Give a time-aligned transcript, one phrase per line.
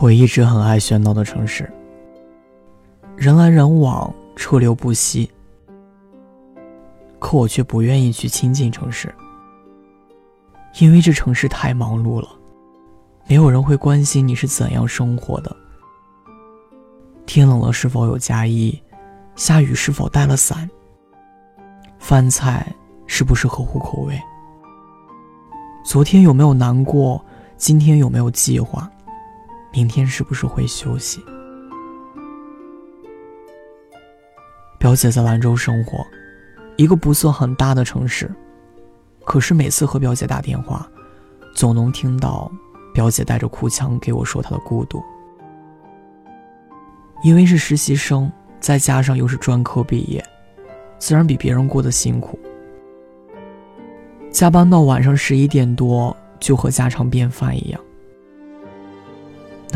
[0.00, 1.70] 我一直很爱喧闹的城市，
[3.16, 5.30] 人来人往，车流不息。
[7.18, 9.14] 可我却不愿意去亲近城市，
[10.78, 12.28] 因为这城市太忙碌了，
[13.26, 15.54] 没有人会关心你是怎样生活的。
[17.26, 18.82] 天冷了是否有加衣，
[19.36, 20.68] 下雨是否带了伞，
[21.98, 22.74] 饭菜
[23.06, 24.18] 是不是合乎口味，
[25.84, 27.22] 昨天有没有难过，
[27.58, 28.90] 今天有没有计划。
[29.72, 31.24] 明天是不是会休息？
[34.78, 36.04] 表姐在兰州生活，
[36.76, 38.30] 一个不算很大的城市，
[39.24, 40.88] 可是每次和表姐打电话，
[41.54, 42.50] 总能听到
[42.92, 45.02] 表姐带着哭腔给我说她的孤独。
[47.22, 50.24] 因为是实习生，再加上又是专科毕业，
[50.98, 52.38] 自然比别人过得辛苦，
[54.32, 57.80] 加班到晚上十一点多，就和家常便饭一样。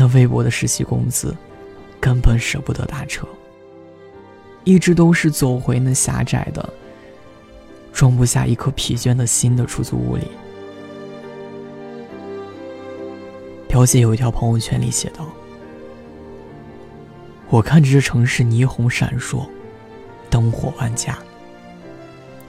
[0.05, 1.35] 那微薄的实习工资，
[1.99, 3.27] 根本舍不得打车。
[4.63, 6.67] 一直都是走回那狭窄的、
[7.91, 10.27] 装不下一颗疲倦的心的出租屋里。
[13.67, 15.25] 表姐有一条朋友圈里写道
[17.49, 19.47] ：“我看着这城市霓虹闪烁，
[20.29, 21.17] 灯火万家，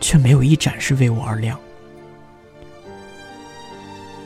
[0.01, 1.59] 却没有一盏是为我而亮。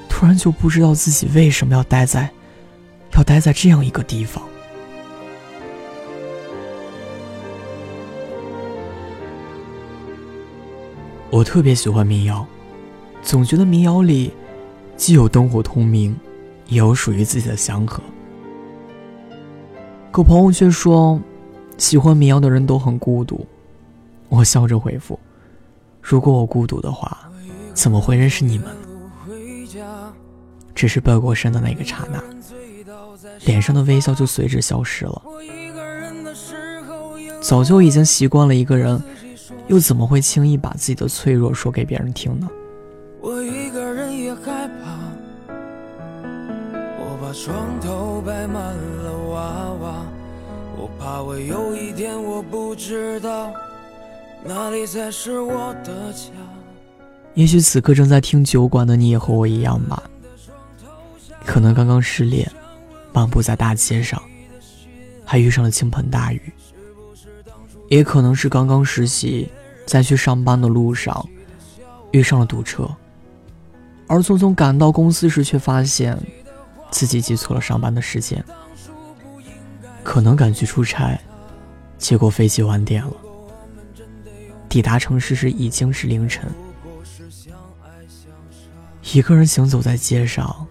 [0.08, 2.28] 突然就不知道自己为什么要待在……”
[3.12, 4.42] 要待在这样一个地方。
[11.30, 12.44] 我特别喜欢民谣，
[13.22, 14.32] 总觉得民谣里
[14.96, 16.18] 既有灯火通明，
[16.66, 18.02] 也有属于自己的祥和。
[20.10, 21.20] 可朋友却说，
[21.78, 23.46] 喜欢民谣的人都很孤独。
[24.28, 25.18] 我笑着回复
[26.02, 27.30] ：“如果我孤独的话，
[27.74, 28.66] 怎么会认识你们？
[30.74, 32.20] 只是背过身的那个刹那。”
[33.44, 35.22] 脸上的微笑就随之消失了。
[37.40, 39.02] 早就已经习惯了一个人，
[39.68, 42.48] 又怎么会轻易把自己的脆弱说给别人听呢？
[43.20, 44.98] 我一个人也害怕。
[46.98, 50.06] 我把床头摆满了娃娃，
[50.76, 53.50] 我怕我有一天我不知道
[54.44, 56.30] 哪里才是我的家。
[57.34, 60.02] 也许此刻正在听酒馆的你也和我一样吧，
[61.46, 62.50] 可能刚刚失恋。
[63.12, 64.22] 漫步在大街上，
[65.24, 66.52] 还遇上了倾盆大雨。
[67.88, 69.48] 也可能是刚刚实习，
[69.86, 71.28] 在去上班的路上，
[72.12, 72.88] 遇上了堵车。
[74.06, 76.16] 而匆匆赶到公司时，却发现
[76.90, 78.44] 自己记错了上班的时间。
[80.02, 81.20] 可能赶去出差，
[81.98, 83.12] 结果飞机晚点了。
[84.68, 86.48] 抵达城市时已经是凌晨。
[89.12, 90.66] 一个人行走在街上。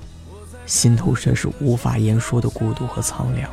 [0.69, 3.49] 心头却是无法言说的孤独和苍凉。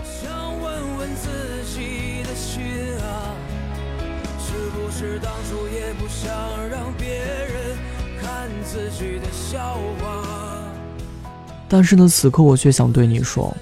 [11.68, 13.56] 但是呢，此刻我却想对你说，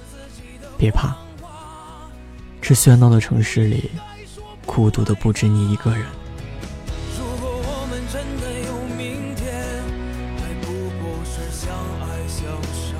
[0.77, 1.15] 别怕。
[2.61, 3.89] 这喧闹的城市里，
[4.65, 6.05] 孤独的不止你一个人。
[7.17, 9.53] 如果我们真的有明天，
[10.37, 10.67] 还不
[10.99, 12.99] 过是相爱相杀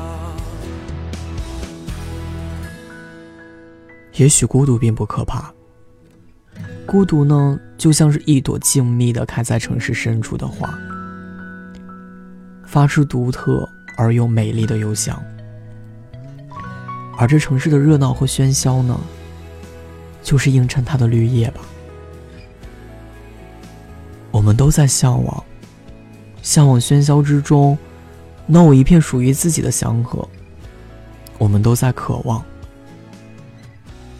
[4.15, 5.53] 也许孤独并不可怕，
[6.85, 10.73] 孤独呢，就像是一朵静谧的开在城市深处的花，
[12.65, 13.67] 发出独特
[13.97, 15.21] 而又美丽的幽香。
[17.17, 18.97] 而这城市的热闹和喧嚣呢，
[20.23, 21.61] 就是映衬它的绿叶吧。
[24.31, 25.43] 我们都在向往，
[26.41, 27.77] 向往喧嚣之中
[28.45, 30.25] 能有一片属于自己的祥和。
[31.37, 32.41] 我们都在渴望。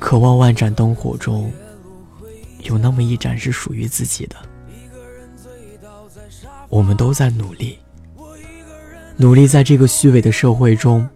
[0.05, 1.51] 渴望万盏灯火中，
[2.59, 4.35] 有那么一盏是属于自己的。
[6.69, 7.79] 我们都在努力，
[9.17, 11.09] 努力在这个虚伪的社会中，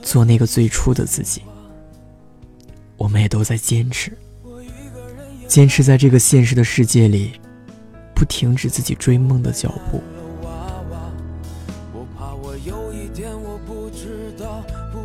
[0.00, 1.42] 做那个最初的自己。
[2.96, 4.16] 我们也都在坚持，
[5.48, 7.32] 坚持在这个现实的世界里，
[8.14, 10.00] 不停止自己追梦的脚步。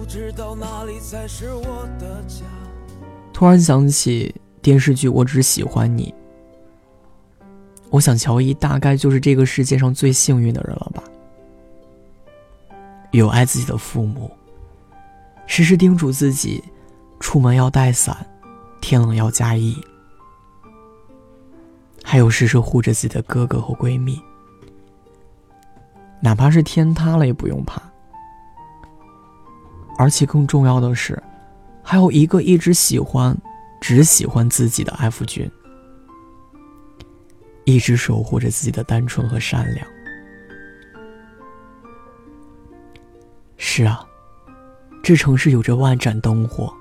[0.08, 2.46] 知道哪里才是我的家
[3.36, 6.16] 突然想起电视剧《我只喜欢你》，
[7.90, 11.04] 我想乔伊大概就是这个世界上最幸运的人了吧。
[13.12, 14.32] 有爱自己的父母，
[15.48, 16.64] 时时叮嘱自己
[17.20, 18.26] 出门要带伞，
[18.80, 19.76] 天冷要加衣，
[22.06, 24.18] 还有时时护着自己的哥哥和闺蜜，
[26.22, 27.82] 哪怕是天塌了也不用怕。
[29.98, 31.22] 而且更重要的是。
[31.88, 33.38] 还有一个一直喜欢、
[33.80, 35.50] 只喜欢自己的 F 君，
[37.64, 39.86] 一直守护着自己的单纯和善良。
[43.58, 44.04] 是啊，
[45.04, 46.74] 这城市有着万盏灯火，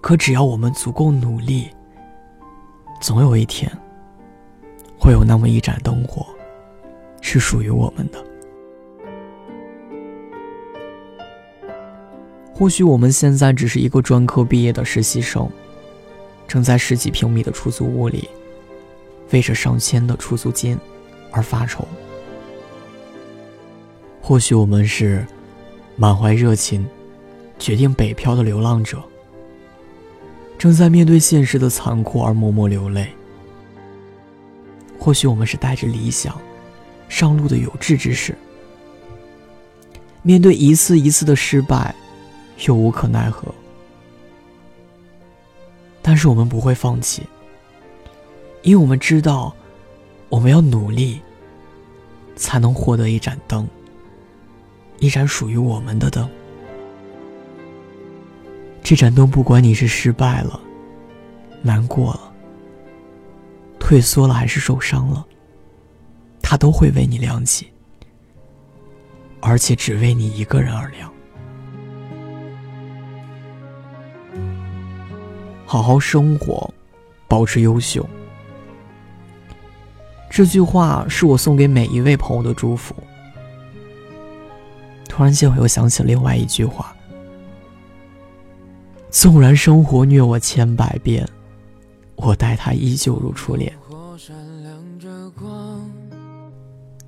[0.00, 1.68] 可只要我们足够努力，
[3.00, 3.68] 总有一天，
[4.96, 6.24] 会有那么一盏灯火，
[7.20, 8.27] 是属于我们的。
[12.58, 15.48] 或许我们现在只是一个专科毕业的实习生，
[16.48, 18.28] 正在十几平米的出租屋里，
[19.30, 20.76] 为着上千的出租金
[21.30, 21.86] 而发愁。
[24.20, 25.24] 或许我们是
[25.94, 26.84] 满怀热情，
[27.60, 29.00] 决定北漂的流浪者，
[30.58, 33.06] 正在面对现实的残酷而默默流泪。
[34.98, 36.36] 或许我们是带着理想，
[37.08, 38.36] 上路的有志之士，
[40.22, 41.94] 面对一次一次的失败。
[42.66, 43.54] 又无可奈何，
[46.02, 47.22] 但是我们不会放弃，
[48.62, 49.54] 因为我们知道，
[50.28, 51.20] 我们要努力，
[52.34, 53.68] 才能获得一盏灯，
[54.98, 56.28] 一盏属于我们的灯。
[58.82, 60.60] 这盏灯，不管你是失败了、
[61.62, 62.32] 难过了、
[63.78, 65.26] 退缩了，还是受伤了，
[66.42, 67.70] 它都会为你亮起，
[69.40, 71.12] 而且只为你一个人而亮。
[75.70, 76.72] 好好生活，
[77.28, 78.08] 保持优秀。
[80.30, 82.94] 这句话是我送给每一位朋友的祝福。
[85.06, 86.96] 突然间，我又想起了另外一句话：
[89.10, 91.28] 纵然生活虐我千百遍，
[92.16, 93.70] 我待他依旧如初恋。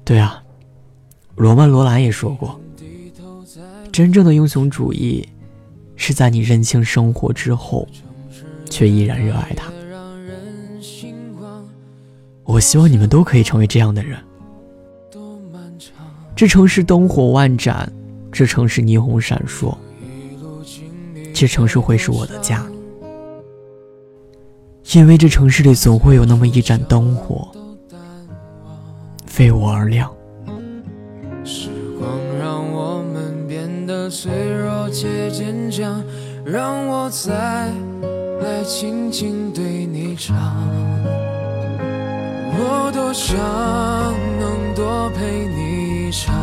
[0.05, 0.45] 对啊，
[1.35, 2.61] 罗曼·罗兰也说过，
[3.91, 5.27] 真正的英雄主义，
[5.97, 7.89] 是在你认清生活之后。
[8.70, 9.70] 却依然热爱他。
[12.44, 14.19] 我希望你们都可以成为这样的人。
[16.34, 17.93] 这城市灯火万盏，
[18.32, 19.76] 这城市霓虹闪烁，
[21.34, 22.64] 这城市会是我的家，
[24.93, 27.52] 因为这城市里总会有那么一盏灯火，
[29.38, 30.11] 为我而亮。
[31.44, 31.69] 时
[31.99, 36.02] 光让我们变得脆弱且坚强，
[36.44, 37.70] 让我在。
[38.43, 40.35] 来轻轻对你唱，
[42.57, 43.37] 我多想
[44.39, 46.35] 能多陪你一场，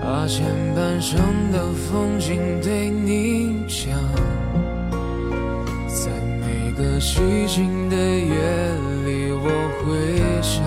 [0.00, 0.44] 把前
[0.76, 1.18] 半生
[1.50, 3.92] 的风景对你讲，
[5.88, 6.10] 在
[6.40, 8.34] 每个寂静的夜
[9.04, 9.46] 里，我
[9.82, 9.88] 会
[10.40, 10.62] 想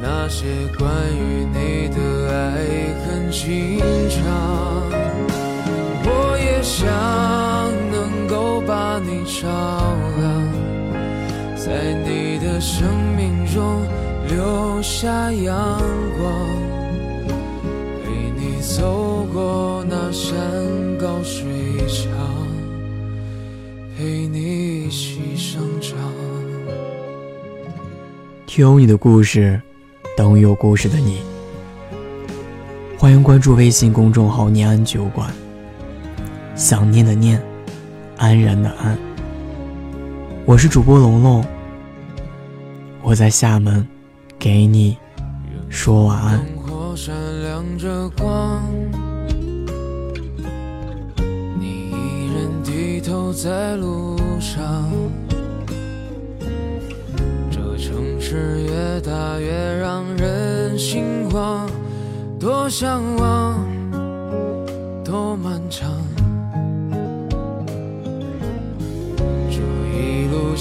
[0.00, 0.46] 那些
[0.78, 1.98] 关于你的
[2.32, 2.64] 爱
[3.04, 3.78] 恨情
[4.08, 4.20] 长，
[6.04, 7.41] 我也想。
[9.24, 9.48] 照
[10.18, 10.42] 亮，
[11.56, 12.86] 在你的生
[13.16, 13.86] 命中
[14.28, 15.80] 留下阳
[16.18, 16.32] 光，
[18.02, 20.34] 陪你走过那山
[20.98, 21.44] 高水
[21.88, 22.10] 长，
[23.96, 25.96] 陪你一起生长。
[28.46, 29.60] 听你的故事，
[30.16, 31.22] 等有故事的你。
[32.98, 35.32] 欢迎关注微信公众号“念安酒馆”，
[36.54, 37.40] 想念的念。
[38.18, 38.96] 安然的安，
[40.44, 41.44] 我是主播龙龙，
[43.00, 43.86] 我在厦门，
[44.40, 44.98] 给你
[45.68, 46.44] 说晚安。
[51.58, 54.90] 你一人低头在路上，
[57.48, 61.70] 这城市越大越让人心慌，
[62.40, 63.64] 多向往，
[65.04, 65.88] 多漫长。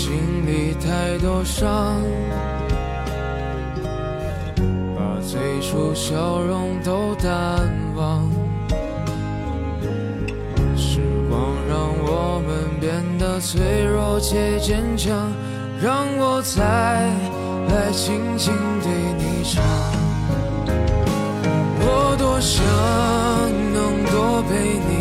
[0.03, 2.01] 经历太多伤，
[4.95, 8.27] 把最初笑容都淡忘。
[10.75, 12.89] 时光让我们变
[13.19, 15.31] 得脆弱且坚强，
[15.79, 16.63] 让我再
[17.69, 19.63] 来轻轻对你唱。
[21.79, 22.65] 我多想
[23.71, 25.00] 能多陪你。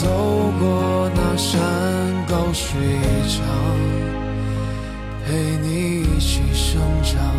[0.00, 0.06] 走
[0.60, 1.58] 过那山
[2.28, 2.78] 高水
[3.26, 3.44] 长
[5.24, 7.34] 陪你一起生长。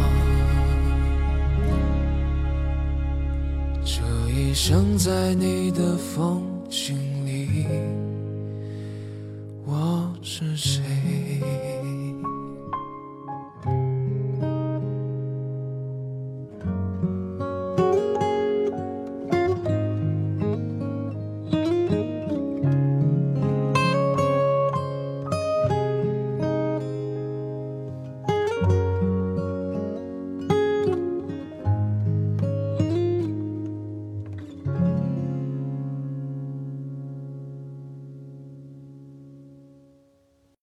[3.85, 7.65] 这一生在你的风景里
[9.65, 10.83] 我是谁？